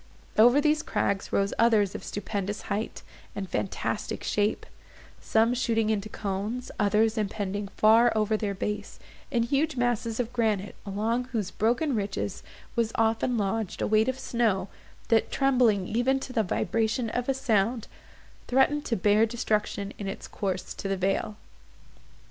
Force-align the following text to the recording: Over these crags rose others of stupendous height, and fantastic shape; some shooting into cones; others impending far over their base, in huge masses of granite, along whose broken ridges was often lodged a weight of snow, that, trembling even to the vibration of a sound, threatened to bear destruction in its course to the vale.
Over 0.35 0.59
these 0.59 0.81
crags 0.81 1.31
rose 1.31 1.53
others 1.59 1.93
of 1.93 2.03
stupendous 2.03 2.63
height, 2.73 3.03
and 3.35 3.47
fantastic 3.47 4.23
shape; 4.23 4.65
some 5.19 5.53
shooting 5.53 5.91
into 5.91 6.09
cones; 6.09 6.71
others 6.79 7.19
impending 7.19 7.67
far 7.77 8.11
over 8.17 8.35
their 8.35 8.55
base, 8.55 8.97
in 9.29 9.43
huge 9.43 9.75
masses 9.75 10.19
of 10.19 10.33
granite, 10.33 10.73
along 10.87 11.25
whose 11.25 11.51
broken 11.51 11.93
ridges 11.93 12.41
was 12.75 12.91
often 12.95 13.37
lodged 13.37 13.79
a 13.79 13.85
weight 13.85 14.09
of 14.09 14.17
snow, 14.17 14.69
that, 15.09 15.29
trembling 15.31 15.87
even 15.87 16.19
to 16.21 16.33
the 16.33 16.41
vibration 16.41 17.11
of 17.11 17.29
a 17.29 17.35
sound, 17.35 17.87
threatened 18.47 18.83
to 18.85 18.95
bear 18.95 19.27
destruction 19.27 19.93
in 19.99 20.07
its 20.07 20.27
course 20.27 20.73
to 20.73 20.87
the 20.87 20.97
vale. 20.97 21.37